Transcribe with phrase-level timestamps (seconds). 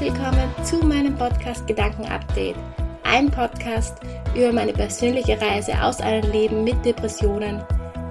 [0.00, 2.56] willkommen zu meinem Podcast Gedanken Update.
[3.02, 3.98] Ein Podcast
[4.34, 7.62] über meine persönliche Reise aus einem Leben mit Depressionen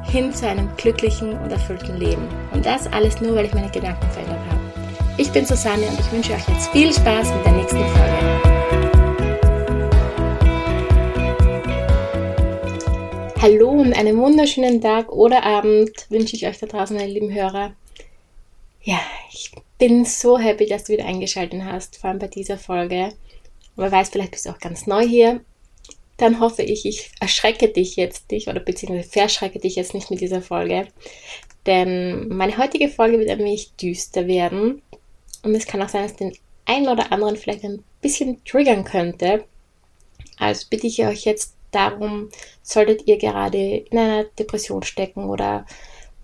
[0.04, 2.28] hin zu einem glücklichen und erfüllten Leben.
[2.54, 4.62] Und das alles nur, weil ich meine Gedanken verändert habe.
[5.18, 8.42] Ich bin Susanne und ich wünsche euch jetzt viel Spaß mit der nächsten Folge.
[13.42, 17.72] Hallo und einen wunderschönen Tag oder Abend wünsche ich euch da draußen, meine lieben Hörer.
[18.84, 19.00] Ja,
[19.32, 23.14] ich bin so happy, dass du wieder eingeschaltet hast, vor allem bei dieser Folge.
[23.76, 25.42] Aber weiß, vielleicht bist du auch ganz neu hier.
[26.18, 30.20] Dann hoffe ich, ich erschrecke dich jetzt nicht oder beziehungsweise verschrecke dich jetzt nicht mit
[30.20, 30.88] dieser Folge.
[31.66, 34.82] Denn meine heutige Folge wird ein wenig düster werden.
[35.44, 36.34] Und es kann auch sein, dass den
[36.66, 39.46] einen oder anderen vielleicht ein bisschen triggern könnte.
[40.38, 42.30] Also bitte ich euch jetzt darum,
[42.64, 45.66] solltet ihr gerade in einer Depression stecken oder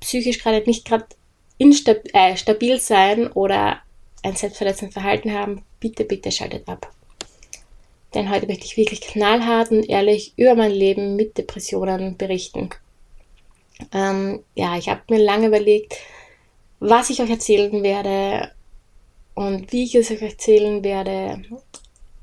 [0.02, 1.06] psychisch gerade nicht gerade
[1.58, 3.82] instabil äh, stabil sein oder
[4.24, 6.92] ein selbstverletzendes Verhalten haben, bitte, bitte schaltet ab.
[8.14, 12.70] Denn heute möchte ich wirklich knallhart und ehrlich über mein Leben mit Depressionen berichten.
[13.94, 15.98] Ähm, ja, ich habe mir lange überlegt,
[16.80, 18.52] was ich euch erzählen werde
[19.34, 21.44] und wie ich es euch erzählen werde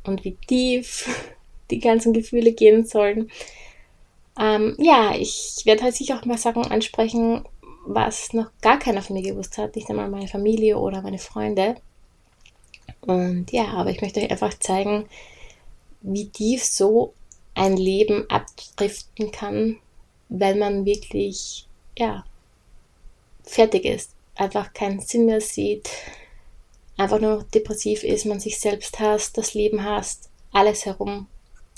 [0.04, 1.08] und wie tief
[1.70, 3.30] die ganzen Gefühle gehen sollen.
[4.40, 7.44] Ähm, ja, ich werde halt sicher auch mal Sachen ansprechen,
[7.84, 11.76] was noch gar keiner von mir gewusst hat, nicht einmal meine Familie oder meine Freunde.
[13.00, 15.06] Und ja, aber ich möchte euch einfach zeigen,
[16.00, 17.14] wie tief so
[17.54, 19.78] ein Leben abdriften kann,
[20.28, 21.66] wenn man wirklich,
[21.96, 22.24] ja,
[23.42, 25.90] fertig ist, einfach keinen Sinn mehr sieht,
[26.96, 31.26] einfach nur depressiv ist, man sich selbst hasst, das Leben hasst, alles herum,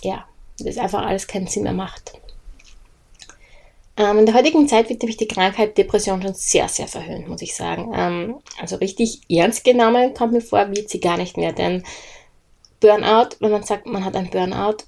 [0.03, 2.21] ja, das einfach alles keinen Sinn mehr macht.
[3.97, 7.43] Ähm, in der heutigen Zeit wird nämlich die Krankheit Depression schon sehr, sehr verhöhnt, muss
[7.43, 7.93] ich sagen.
[7.95, 11.85] Ähm, also richtig ernst genommen kommt mir vor, wird sie gar nicht mehr, denn
[12.81, 14.79] Burnout, wenn man sagt, man hat ein Burnout,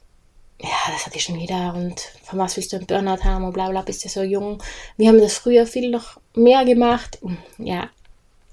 [0.61, 3.53] ja, das hatte ich schon jeder und von was willst du ein Burnout haben und
[3.53, 4.63] bla bla, bist du so jung.
[4.97, 7.19] Wir haben das früher viel noch mehr gemacht.
[7.59, 7.91] Ja,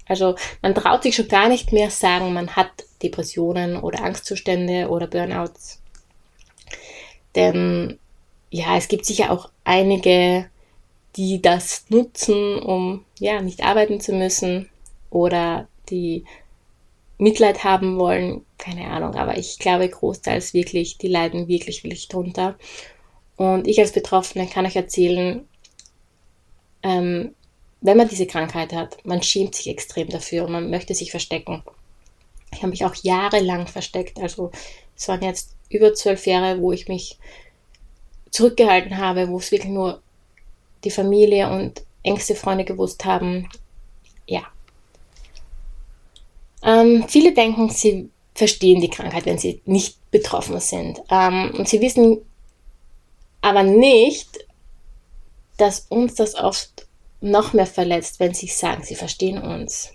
[0.06, 2.70] also man traut sich schon gar nicht mehr sagen, man hat
[3.02, 5.80] Depressionen oder Angstzustände oder Burnouts.
[7.34, 7.98] Denn
[8.54, 10.48] ja, es gibt sicher auch einige,
[11.16, 14.70] die das nutzen, um ja nicht arbeiten zu müssen
[15.10, 16.24] oder die
[17.18, 22.56] Mitleid haben wollen, keine Ahnung, aber ich glaube großteils wirklich, die leiden wirklich, wirklich drunter.
[23.34, 25.48] Und ich als Betroffene kann euch erzählen,
[26.84, 27.34] ähm,
[27.80, 31.64] wenn man diese Krankheit hat, man schämt sich extrem dafür und man möchte sich verstecken.
[32.52, 34.52] Ich habe mich auch jahrelang versteckt, also
[34.96, 37.18] es waren jetzt über zwölf Jahre, wo ich mich
[38.34, 40.02] zurückgehalten habe, wo es wirklich nur
[40.82, 43.48] die Familie und engste Freunde gewusst haben.
[44.26, 44.42] Ja.
[46.64, 51.00] Ähm, viele denken, sie verstehen die Krankheit, wenn sie nicht betroffen sind.
[51.10, 52.22] Ähm, und sie wissen
[53.40, 54.44] aber nicht,
[55.56, 56.88] dass uns das oft
[57.20, 59.92] noch mehr verletzt, wenn sie sagen, sie verstehen uns.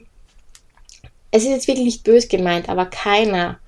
[1.31, 3.59] Es ist jetzt wirklich nicht bös gemeint, aber keiner,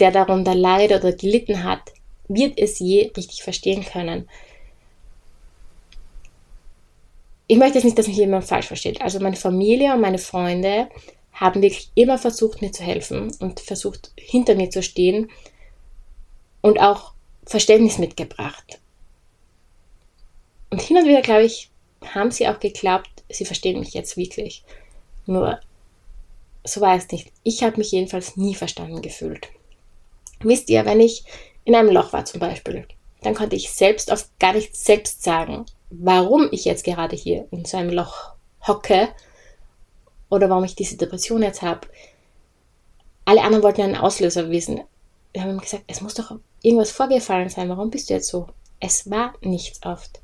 [0.00, 1.92] der darunter leidet oder gelitten hat,
[2.30, 4.28] wird es je richtig verstehen können.
[7.48, 9.02] Ich möchte jetzt nicht, dass mich jemand falsch versteht.
[9.02, 10.88] Also meine Familie und meine Freunde
[11.32, 15.30] haben wirklich immer versucht, mir zu helfen und versucht, hinter mir zu stehen
[16.60, 17.14] und auch
[17.44, 18.78] Verständnis mitgebracht.
[20.70, 21.70] Und hin und wieder, glaube ich,
[22.14, 24.62] haben sie auch geglaubt, sie verstehen mich jetzt wirklich.
[25.26, 25.58] Nur,
[26.62, 27.32] so war es nicht.
[27.42, 29.48] Ich habe mich jedenfalls nie verstanden gefühlt.
[30.40, 31.24] Wisst ihr, wenn ich
[31.64, 32.86] in einem Loch war zum Beispiel,
[33.22, 37.64] dann konnte ich selbst oft gar nicht selbst sagen, warum ich jetzt gerade hier in
[37.64, 38.32] so einem Loch
[38.66, 39.08] hocke
[40.28, 41.88] oder warum ich diese Depression jetzt habe.
[43.24, 44.82] Alle anderen wollten einen Auslöser wissen.
[45.32, 47.68] Wir haben gesagt, es muss doch irgendwas vorgefallen sein.
[47.68, 48.48] Warum bist du jetzt so?
[48.80, 50.20] Es war nichts oft.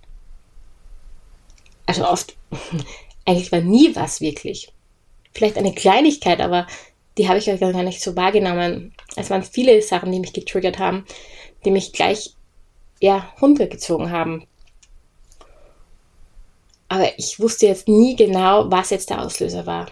[1.84, 2.34] Also oft,
[3.24, 4.72] eigentlich war nie was wirklich.
[5.32, 6.66] Vielleicht eine Kleinigkeit, aber
[7.16, 8.95] die habe ich gar nicht so wahrgenommen.
[9.16, 11.04] Es waren viele Sachen, die mich getriggert haben,
[11.65, 12.34] die mich gleich
[13.01, 14.47] ja, runtergezogen haben.
[16.89, 19.86] Aber ich wusste jetzt nie genau, was jetzt der Auslöser war.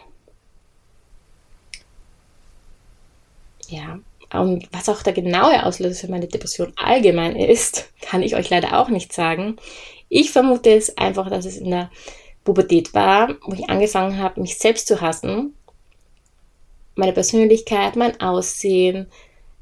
[3.69, 3.99] Ja,
[4.33, 8.79] und was auch der genaue Auslöser für meine Depression allgemein ist, kann ich euch leider
[8.79, 9.57] auch nicht sagen.
[10.09, 11.91] Ich vermute es einfach, dass es in der
[12.45, 15.55] Pubertät war, wo ich angefangen habe, mich selbst zu hassen
[16.95, 19.07] meine Persönlichkeit, mein Aussehen,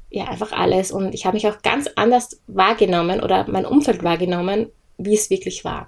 [0.09, 0.91] ja, einfach alles.
[0.91, 5.65] Und ich habe mich auch ganz anders wahrgenommen oder mein Umfeld wahrgenommen, wie es wirklich
[5.65, 5.87] war.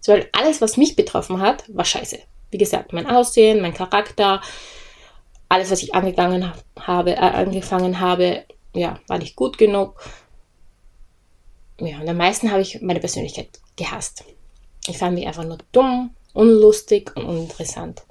[0.00, 2.18] So, weil alles, was mich betroffen hat, war scheiße.
[2.50, 4.40] Wie gesagt, mein Aussehen, mein Charakter,
[5.48, 8.44] alles, was ich angegangen habe, äh, angefangen habe,
[8.74, 10.00] ja, war nicht gut genug.
[11.80, 14.24] Ja, und am meisten habe ich meine Persönlichkeit gehasst.
[14.86, 18.02] Ich fand mich einfach nur dumm, unlustig und uninteressant.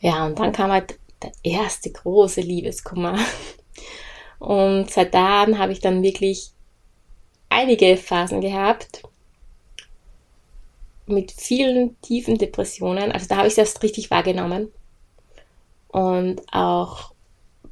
[0.00, 3.18] Ja, und dann kam halt der erste große Liebeskummer.
[4.38, 6.52] Und seit dann habe ich dann wirklich
[7.48, 9.02] einige Phasen gehabt
[11.06, 13.10] mit vielen tiefen Depressionen.
[13.10, 14.70] Also da habe ich es erst richtig wahrgenommen.
[15.88, 17.12] Und auch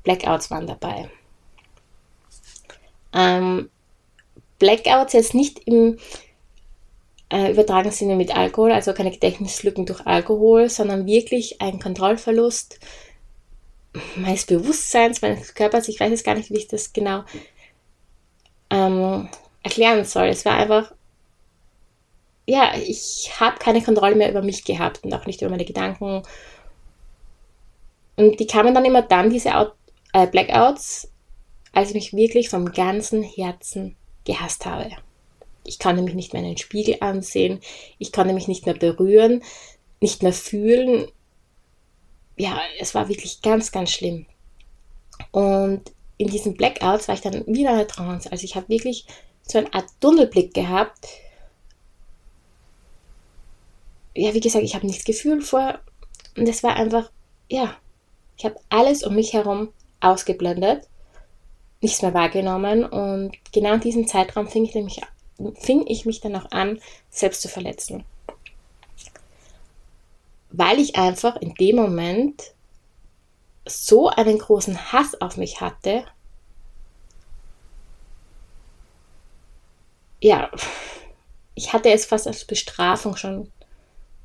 [0.03, 1.11] Blackouts waren dabei.
[3.13, 3.71] Ähm,
[4.59, 5.99] Blackouts jetzt nicht im
[7.31, 12.79] äh, übertragenen Sinne mit Alkohol, also keine Gedächtnislücken durch Alkohol, sondern wirklich ein Kontrollverlust
[14.17, 15.89] meines Bewusstseins, meines Körpers.
[15.89, 17.25] Ich weiß jetzt gar nicht, wie ich das genau
[18.71, 19.29] ähm,
[19.63, 20.27] erklären soll.
[20.27, 20.93] Es war einfach,
[22.47, 26.23] ja, ich habe keine Kontrolle mehr über mich gehabt und auch nicht über meine Gedanken.
[28.17, 29.75] Und die kamen dann immer dann, diese Out
[30.13, 31.11] äh, Blackouts,
[31.73, 34.91] als ich mich wirklich vom ganzen Herzen gehasst habe.
[35.67, 37.61] Ich konnte mich nicht mehr in den Spiegel ansehen,
[37.99, 39.43] ich konnte mich nicht mehr berühren,
[40.01, 41.09] nicht mehr fühlen.
[42.37, 44.27] Ja, es war wirklich ganz, ganz schlimm.
[45.31, 45.83] Und
[46.19, 48.31] in diesen Blackouts war ich dann wieder in der Trance.
[48.31, 49.07] Also ich habe wirklich
[49.43, 51.09] so eine Art Tunnelblick gehabt.
[54.15, 55.79] Ja, wie gesagt, ich habe nichts gefühlt vor.
[56.37, 57.11] Und es war einfach,
[57.51, 57.77] ja,
[58.37, 59.71] ich habe alles um mich herum
[60.01, 60.89] ausgeblendet,
[61.81, 62.85] nichts mehr wahrgenommen.
[62.85, 65.01] Und genau in diesem Zeitraum fing ich, nämlich,
[65.61, 66.81] fing ich mich dann auch an,
[67.11, 68.05] selbst zu verletzen.
[70.51, 72.55] Weil ich einfach in dem Moment
[73.67, 76.05] so einen großen Hass auf mich hatte,
[80.21, 80.51] ja,
[81.55, 83.53] ich hatte es fast als Bestrafung schon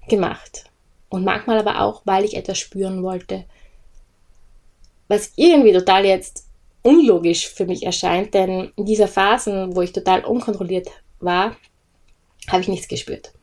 [0.08, 0.66] gemacht.
[1.10, 3.46] Und manchmal aber auch, weil ich etwas spüren wollte.
[5.08, 6.46] Was irgendwie total jetzt
[6.84, 10.90] unlogisch für mich erscheint, denn in dieser Phasen, wo ich total unkontrolliert
[11.20, 11.56] war,
[12.50, 13.34] habe ich nichts gespürt.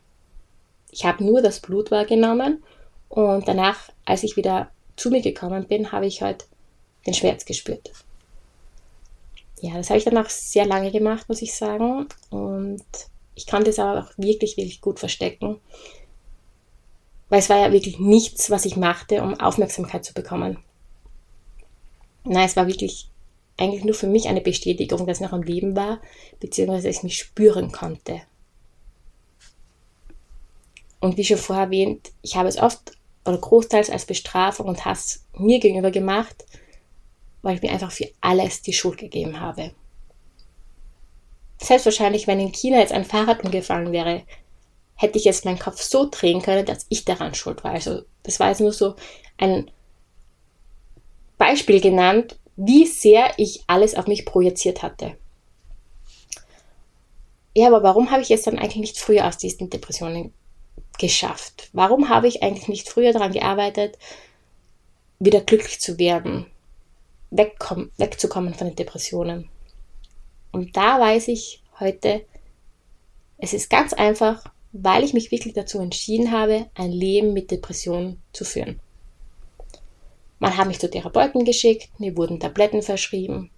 [0.91, 2.65] Ich habe nur das Blut wahrgenommen
[3.09, 6.47] und danach, als ich wieder zu mir gekommen bin, habe ich halt
[7.07, 7.93] den Schmerz gespürt
[9.63, 12.09] ja, das habe ich dann auch sehr lange gemacht, muss ich sagen.
[12.31, 12.85] Und
[13.35, 15.61] ich konnte es aber auch wirklich, wirklich gut verstecken.
[17.29, 20.59] Weil es war ja wirklich nichts, was ich machte, um Aufmerksamkeit zu bekommen.
[22.25, 23.09] Nein, es war wirklich
[23.59, 26.01] eigentlich nur für mich eine Bestätigung, dass ich noch am Leben war,
[26.41, 28.23] beziehungsweise ich mich spüren konnte.
[31.01, 32.93] Und wie schon vorher erwähnt, ich habe es oft
[33.25, 36.47] oder großteils als Bestrafung und Hass mir gegenüber gemacht,
[37.43, 39.73] weil ich mir einfach für alles die Schuld gegeben habe.
[41.61, 44.23] Selbstverständlich, wenn in China jetzt ein Fahrrad umgefallen wäre,
[44.95, 47.73] hätte ich jetzt meinen Kopf so drehen können, dass ich daran schuld war.
[47.73, 48.95] Also das war jetzt nur so
[49.37, 49.71] ein
[51.37, 55.17] Beispiel genannt, wie sehr ich alles auf mich projiziert hatte.
[57.55, 60.33] Ja, aber warum habe ich es dann eigentlich nicht früher aus diesen Depressionen
[60.99, 61.71] geschafft?
[61.73, 63.97] Warum habe ich eigentlich nicht früher daran gearbeitet,
[65.19, 66.47] wieder glücklich zu werden?
[67.31, 69.49] wegzukommen von den Depressionen.
[70.51, 72.25] Und da weiß ich heute,
[73.37, 78.23] es ist ganz einfach, weil ich mich wirklich dazu entschieden habe, ein Leben mit Depressionen
[78.33, 78.81] zu führen.
[80.39, 83.51] Man hat mich zu Therapeuten geschickt, mir wurden Tabletten verschrieben,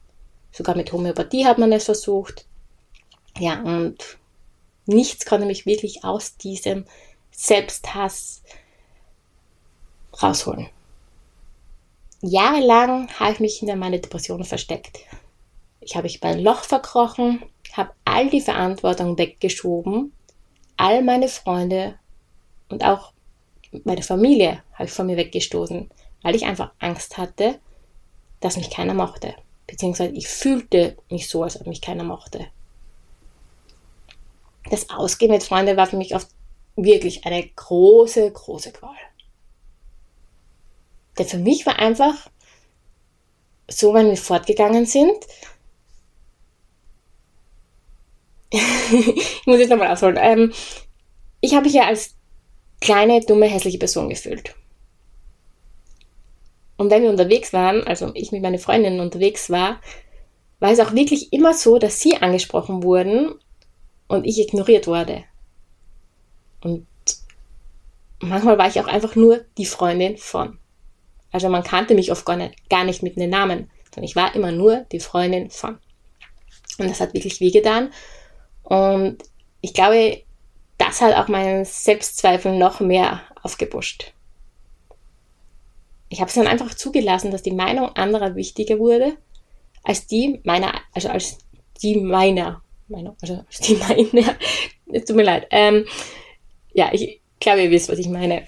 [0.52, 2.46] sogar mit Homöopathie hat man es versucht.
[3.38, 4.18] Ja, und
[4.86, 6.84] nichts konnte mich wirklich aus diesem
[7.30, 8.42] Selbsthass
[10.22, 10.68] rausholen.
[12.22, 14.98] Jahrelang habe ich mich hinter meine Depressionen versteckt.
[15.80, 20.12] Ich habe mich beim Loch verkrochen, habe all die Verantwortung weggeschoben,
[20.76, 21.98] all meine Freunde
[22.68, 23.12] und auch
[23.84, 25.90] meine Familie habe ich von mir weggestoßen,
[26.22, 27.58] weil ich einfach Angst hatte,
[28.40, 29.34] dass mich keiner mochte.
[29.66, 32.46] Beziehungsweise ich fühlte mich so, als ob mich keiner mochte.
[34.70, 36.28] Das Ausgehen mit Freunden war für mich oft
[36.76, 38.96] wirklich eine große, große Qual.
[41.18, 42.30] Denn für mich war einfach
[43.68, 45.26] so, wenn wir fortgegangen sind,
[48.52, 50.18] ich muss jetzt nochmal ausholen.
[50.20, 50.52] Ähm,
[51.40, 52.16] ich habe mich ja als
[52.80, 54.54] kleine, dumme, hässliche Person gefühlt.
[56.80, 59.82] Und wenn wir unterwegs waren, also ich mit meinen Freundinnen unterwegs war,
[60.60, 63.34] war es auch wirklich immer so, dass sie angesprochen wurden
[64.08, 65.24] und ich ignoriert wurde.
[66.62, 66.86] Und
[68.20, 70.58] manchmal war ich auch einfach nur die Freundin von.
[71.30, 74.34] Also man kannte mich oft gar nicht, gar nicht mit einem Namen, sondern ich war
[74.34, 75.76] immer nur die Freundin von.
[76.78, 77.92] Und das hat wirklich wehgetan.
[78.62, 79.18] Und
[79.60, 80.22] ich glaube,
[80.78, 84.14] das hat auch meinen Selbstzweifel noch mehr aufgepusht.
[86.10, 89.16] Ich habe es dann einfach zugelassen, dass die Meinung anderer wichtiger wurde
[89.84, 91.38] als die meiner, also als
[91.80, 94.36] die meiner Meinung, also als die meiner.
[94.92, 95.46] Es tut mir leid.
[95.52, 95.86] Ähm,
[96.74, 98.44] ja, ich glaube, ihr wisst, was ich meine.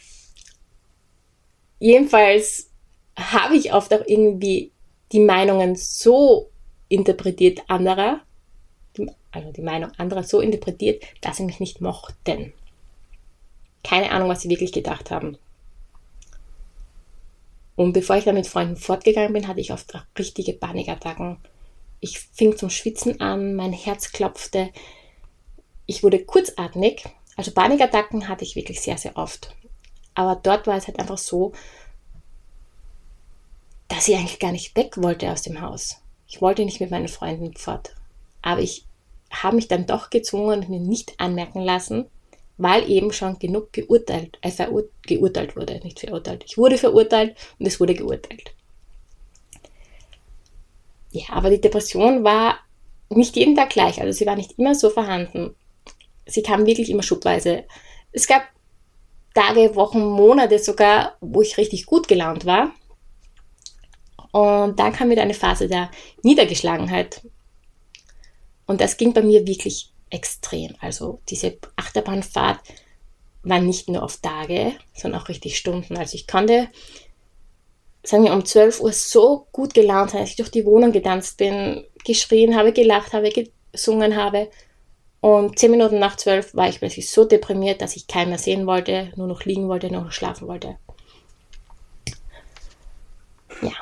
[1.79, 2.69] Jedenfalls
[3.17, 4.73] habe ich oft auch irgendwie
[5.13, 6.51] die Meinungen so
[6.89, 8.23] interpretiert anderer,
[9.31, 12.53] also die Meinung anderer so interpretiert, dass sie mich nicht mochten.
[13.85, 15.39] Keine Ahnung, was sie wirklich gedacht haben.
[17.77, 21.39] Und bevor ich dann mit Freunden fortgegangen bin, hatte ich oft auch richtige Panikattacken.
[22.01, 24.71] Ich fing zum Schwitzen an, mein Herz klopfte.
[25.87, 27.05] Ich wurde kurzatmig.
[27.37, 29.55] Also Panikattacken hatte ich wirklich sehr, sehr oft.
[30.15, 31.53] Aber dort war es halt einfach so,
[33.89, 36.03] dass ich eigentlich gar nicht weg wollte aus dem Haus.
[36.29, 37.95] Ich wollte nicht mit meinen Freunden fort.
[38.43, 38.87] Aber ich
[39.31, 42.07] habe mich dann doch gezwungen und mir nicht anmerken lassen,
[42.63, 46.45] weil eben schon genug geurteilt, verur geurteilt wurde, nicht verurteilt.
[46.47, 48.55] Ich wurde verurteilt und es wurde geurteilt.
[51.11, 52.59] Ja, aber die Depression war
[53.11, 55.55] nicht jeden Tag gleich, also sie war nicht immer so vorhanden.
[56.27, 57.65] Sie kam wirklich immer schubweise.
[58.13, 58.43] Es gab
[59.35, 62.73] Tage, Wochen, Monate sogar, wo ich richtig gut gelaunt war.
[64.31, 65.91] Und dann kam wieder eine Phase der
[66.23, 67.23] Niedergeschlagenheit.
[68.67, 70.75] Und das ging bei mir wirklich extrem.
[70.81, 72.61] Also diese Achterbahnfahrt
[73.43, 75.97] war nicht nur auf Tage, sondern auch richtig Stunden.
[75.97, 76.69] Also ich konnte,
[78.05, 81.39] sagen wir, um 12 Uhr so gut gelaunt sein, dass ich durch die Wohnung getanzt
[81.39, 84.51] bin, geschrien habe, gelacht habe, gesungen habe.
[85.21, 88.67] Und zehn Minuten nach zwölf war ich plötzlich so deprimiert, dass ich keinen mehr sehen
[88.67, 90.77] wollte, nur noch liegen wollte, nur noch schlafen wollte.
[93.61, 93.73] Ja,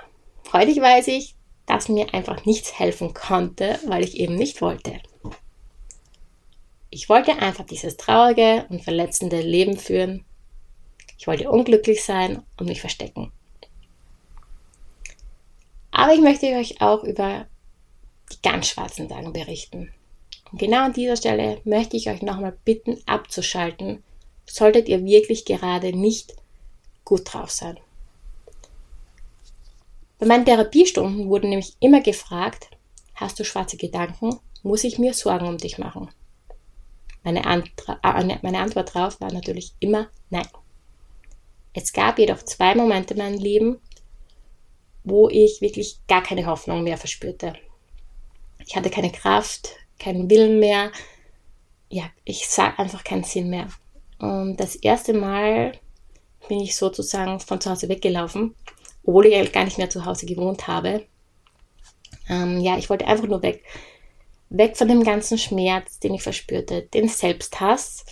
[0.42, 1.34] freudig weiß ich,
[1.66, 5.00] dass mir einfach nichts helfen konnte, weil ich eben nicht wollte.
[6.90, 10.24] Ich wollte einfach dieses traurige und verletzende Leben führen.
[11.18, 13.30] Ich wollte unglücklich sein und mich verstecken.
[15.92, 17.46] Aber ich möchte euch auch über
[18.32, 19.92] die ganz schwarzen Tage berichten.
[20.50, 24.02] Und genau an dieser Stelle möchte ich euch nochmal bitten, abzuschalten,
[24.46, 26.34] solltet ihr wirklich gerade nicht
[27.04, 27.78] gut drauf sein.
[30.18, 32.68] Bei meinen Therapiestunden wurde nämlich immer gefragt,
[33.14, 34.38] hast du schwarze Gedanken?
[34.62, 36.10] Muss ich mir Sorgen um dich machen?
[37.22, 40.46] Meine, Antra äh, meine Antwort darauf war natürlich immer nein.
[41.72, 43.80] Es gab jedoch zwei Momente in meinem Leben,
[45.04, 47.54] wo ich wirklich gar keine Hoffnung mehr verspürte.
[48.66, 50.90] Ich hatte keine Kraft, keinen Willen mehr.
[51.88, 53.68] Ja, ich sah einfach keinen Sinn mehr.
[54.18, 55.72] Und das erste Mal
[56.48, 58.54] bin ich sozusagen von zu Hause weggelaufen,
[59.04, 61.06] obwohl ich gar nicht mehr zu Hause gewohnt habe.
[62.28, 63.64] Ähm, ja, ich wollte einfach nur weg.
[64.50, 68.04] Weg von dem ganzen Schmerz, den ich verspürte, den Selbsthass,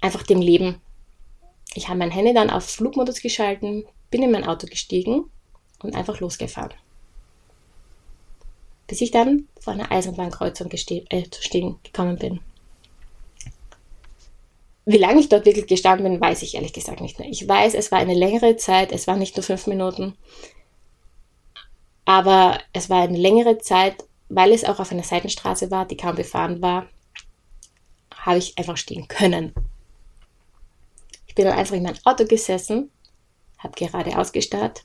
[0.00, 0.80] einfach dem Leben.
[1.74, 5.30] Ich habe mein Handy dann auf Flugmodus geschalten, bin in mein Auto gestiegen
[5.82, 6.74] und einfach losgefahren.
[8.86, 12.40] Bis ich dann vor einer Eisenbahnkreuzung äh, zu stehen gekommen bin.
[14.84, 17.28] Wie lange ich dort wirklich gestanden bin, weiß ich ehrlich gesagt nicht mehr.
[17.28, 20.14] Ich weiß, es war eine längere Zeit, es war nicht nur fünf Minuten,
[22.04, 26.16] aber es war eine längere Zeit weil es auch auf einer Seitenstraße war, die kaum
[26.16, 26.86] befahren war,
[28.14, 29.54] habe ich einfach stehen können.
[31.26, 32.90] Ich bin dann einfach in mein Auto gesessen,
[33.58, 34.84] habe gerade ausgestarrt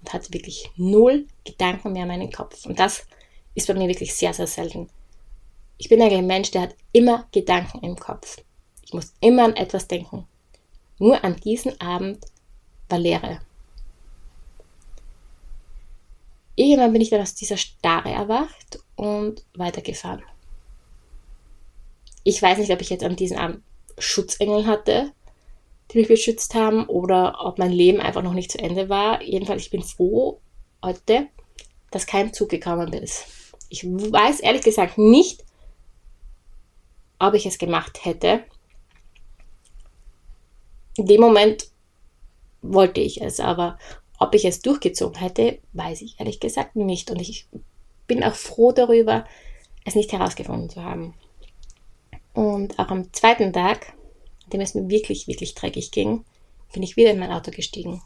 [0.00, 2.66] und hatte wirklich null Gedanken mehr in meinem Kopf.
[2.66, 3.06] Und das
[3.54, 4.88] ist bei mir wirklich sehr, sehr selten.
[5.78, 8.38] Ich bin eigentlich ein Mensch, der hat immer Gedanken im Kopf.
[8.84, 10.26] Ich muss immer an etwas denken.
[10.98, 12.24] Nur an diesen Abend
[12.88, 13.40] war Leere.
[16.54, 20.22] Irgendwann bin ich dann aus dieser Starre erwacht und weitergefahren.
[22.24, 23.62] Ich weiß nicht, ob ich jetzt an diesem Abend
[23.98, 25.12] Schutzengel hatte,
[25.90, 29.22] die mich beschützt haben, oder ob mein Leben einfach noch nicht zu Ende war.
[29.22, 30.40] Jedenfalls, ich bin froh
[30.82, 31.28] heute,
[31.90, 33.24] dass kein Zug gekommen ist.
[33.68, 35.44] Ich weiß ehrlich gesagt nicht,
[37.18, 38.44] ob ich es gemacht hätte.
[40.96, 41.68] In dem Moment
[42.62, 43.78] wollte ich es, aber
[44.22, 47.10] ob ich es durchgezogen hätte, weiß ich ehrlich gesagt nicht.
[47.10, 47.48] Und ich
[48.06, 49.26] bin auch froh darüber,
[49.84, 51.14] es nicht herausgefunden zu haben.
[52.34, 53.94] Und auch am zweiten Tag,
[54.44, 56.24] an dem es mir wirklich, wirklich dreckig ging,
[56.72, 58.00] bin ich wieder in mein Auto gestiegen.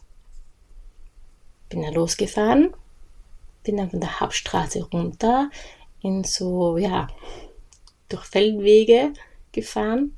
[1.69, 2.73] Bin dann losgefahren,
[3.63, 5.51] bin dann von der Hauptstraße runter
[6.03, 7.09] in so, ja,
[8.09, 9.13] durch Feldwege
[9.53, 10.17] gefahren.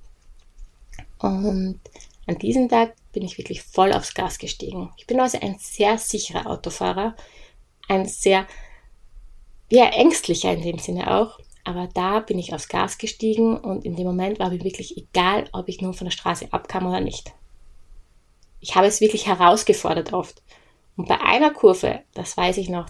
[1.18, 1.80] Und
[2.28, 4.92] an diesem Tag bin ich wirklich voll aufs Gas gestiegen.
[4.98, 7.16] Ich bin also ein sehr sicherer Autofahrer,
[7.88, 8.46] ein sehr,
[9.70, 11.40] ja, ängstlicher in dem Sinne auch.
[11.64, 15.48] Aber da bin ich aufs Gas gestiegen und in dem Moment war mir wirklich egal,
[15.52, 17.32] ob ich nun von der Straße abkam oder nicht.
[18.60, 20.42] Ich habe es wirklich herausgefordert oft.
[20.96, 22.88] Und bei einer Kurve, das weiß ich noch,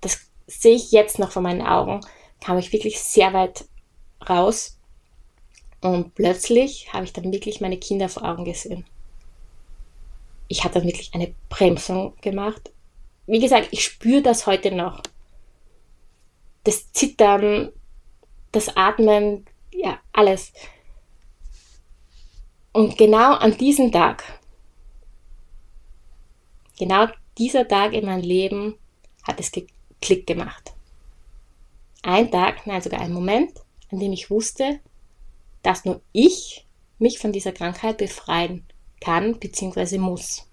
[0.00, 2.00] das sehe ich jetzt noch vor meinen Augen,
[2.40, 3.66] kam ich wirklich sehr weit
[4.28, 4.78] raus.
[5.84, 8.86] Und plötzlich habe ich dann wirklich meine Kinder vor Augen gesehen.
[10.48, 12.72] Ich habe dann wirklich eine Bremsung gemacht.
[13.26, 15.02] Wie gesagt, ich spüre das heute noch.
[16.62, 17.70] Das Zittern,
[18.50, 20.54] das Atmen, ja, alles.
[22.72, 24.24] Und genau an diesem Tag,
[26.78, 28.78] genau dieser Tag in meinem Leben
[29.22, 30.72] hat es geklickt gemacht.
[32.02, 33.52] Ein Tag, nein, sogar ein Moment,
[33.92, 34.80] an dem ich wusste,
[35.64, 36.64] dass nur ich
[36.98, 38.64] mich von dieser Krankheit befreien
[39.00, 39.98] kann bzw.
[39.98, 40.46] muss.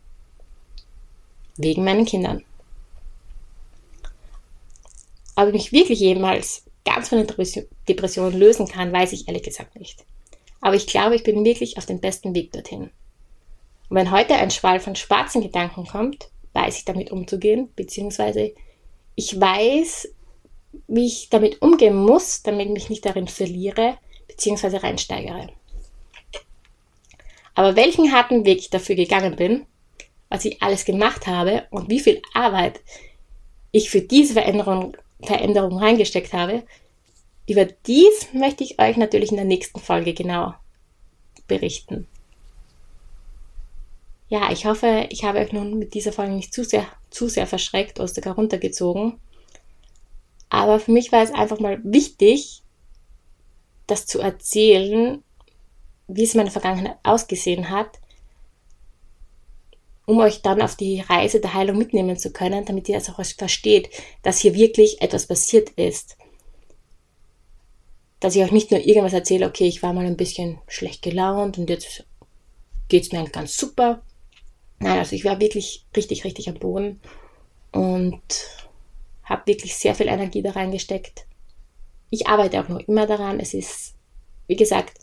[1.57, 2.43] Wegen meinen Kindern.
[5.35, 9.75] Ob ich mich wirklich jemals ganz von der Depression lösen kann, weiß ich ehrlich gesagt
[9.77, 10.03] nicht.
[10.61, 12.89] Aber ich glaube, ich bin wirklich auf dem besten Weg dorthin.
[13.89, 18.53] Und wenn heute ein Schwall von schwarzen Gedanken kommt, weiß ich damit umzugehen, beziehungsweise
[19.15, 20.09] ich weiß,
[20.87, 23.97] wie ich damit umgehen muss, damit ich mich nicht darin verliere,
[24.41, 25.49] beziehungsweise reinsteigere.
[27.53, 29.67] Aber welchen harten Weg ich dafür gegangen bin,
[30.29, 32.79] was ich alles gemacht habe und wie viel Arbeit
[33.71, 36.63] ich für diese Veränderung, Veränderung reingesteckt habe,
[37.47, 40.55] über dies möchte ich euch natürlich in der nächsten Folge genau
[41.47, 42.07] berichten.
[44.27, 47.45] Ja, ich hoffe, ich habe euch nun mit dieser Folge nicht zu sehr, zu sehr
[47.45, 49.19] verschreckt oder sogar runtergezogen.
[50.49, 52.63] Aber für mich war es einfach mal wichtig,
[53.91, 55.23] das zu erzählen,
[56.07, 57.99] wie es in meiner Vergangenheit ausgesehen hat,
[60.05, 63.23] um euch dann auf die Reise der Heilung mitnehmen zu können, damit ihr es auch
[63.23, 63.89] versteht,
[64.23, 66.17] dass hier wirklich etwas passiert ist
[68.21, 71.57] dass ich euch nicht nur irgendwas erzähle, okay, ich war mal ein bisschen schlecht gelaunt
[71.57, 72.05] und jetzt
[72.87, 74.03] geht es mir ganz super.
[74.79, 77.01] Nein, also ich war wirklich richtig, richtig am Boden
[77.71, 78.21] und
[79.23, 81.25] habe wirklich sehr viel Energie da reingesteckt.
[82.11, 83.39] Ich arbeite auch noch immer daran.
[83.39, 83.95] Es ist,
[84.45, 84.99] wie gesagt,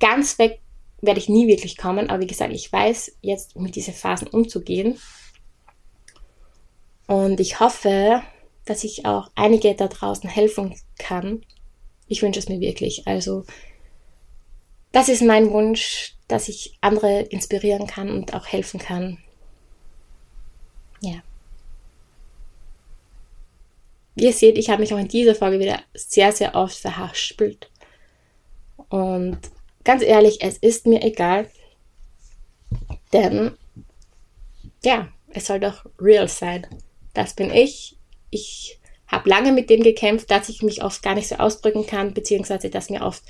[0.00, 0.60] ganz weg
[1.02, 4.98] werde ich nie wirklich kommen, aber wie gesagt, ich weiß jetzt mit diesen Phasen umzugehen.
[7.06, 8.22] Und ich hoffe,
[8.64, 11.44] dass ich auch einige da draußen helfen kann,
[12.08, 13.06] ich wünsche es mir wirklich.
[13.06, 13.44] Also,
[14.92, 19.18] das ist mein Wunsch, dass ich andere inspirieren kann und auch helfen kann.
[21.00, 21.22] Ja.
[24.16, 27.70] Wie ihr seht, ich habe mich auch in dieser Folge wieder sehr, sehr oft verhaspelt.
[28.88, 29.38] Und
[29.84, 31.50] ganz ehrlich, es ist mir egal.
[33.12, 33.52] Denn,
[34.82, 36.66] ja, es soll doch real sein.
[37.12, 37.98] Das bin ich.
[38.30, 42.14] Ich habe lange mit dem gekämpft, dass ich mich oft gar nicht so ausdrücken kann,
[42.14, 43.22] beziehungsweise dass mir oft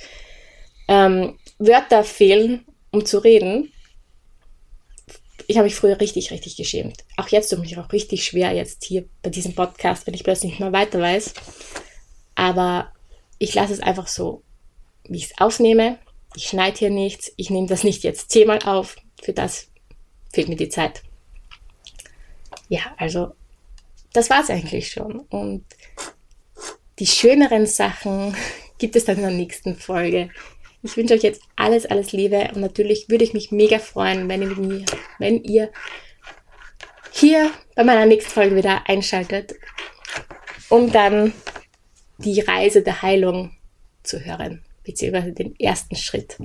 [0.87, 3.72] ähm, Wörter fehlen, um zu reden.
[5.46, 7.04] Ich habe mich früher richtig, richtig geschämt.
[7.16, 10.52] Auch jetzt tut mich auch richtig schwer jetzt hier bei diesem Podcast, wenn ich plötzlich
[10.52, 11.35] nicht mehr weiter weiß.
[12.35, 12.92] Aber
[13.38, 14.42] ich lasse es einfach so,
[15.04, 15.98] wie ich es aufnehme.
[16.35, 17.32] Ich schneide hier nichts.
[17.37, 18.96] Ich nehme das nicht jetzt zehnmal auf.
[19.22, 19.68] Für das
[20.32, 21.02] fehlt mir die Zeit.
[22.68, 23.32] Ja, also
[24.12, 25.20] das war es eigentlich schon.
[25.20, 25.64] Und
[26.98, 28.37] die schöneren Sachen
[28.78, 30.30] gibt es dann in der nächsten Folge.
[30.87, 34.42] Ich wünsche euch jetzt alles, alles Liebe und natürlich würde ich mich mega freuen, wenn
[34.42, 34.85] ihr, mir,
[35.18, 35.70] wenn ihr
[37.11, 39.55] hier bei meiner nächsten Folge wieder einschaltet,
[40.68, 41.33] um dann
[42.18, 43.51] die Reise der Heilung
[44.05, 46.37] zu hören, beziehungsweise den ersten Schritt.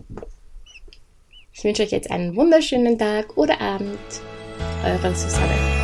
[1.53, 3.99] Ich wünsche euch jetzt einen wunderschönen Tag oder Abend.
[4.83, 5.80] Eure Susanne.